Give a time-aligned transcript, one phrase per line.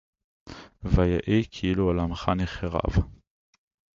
[0.83, 2.91] וַיְהִי כְּאִלּוּ עוֹלָמְךָ נֶחֱרַב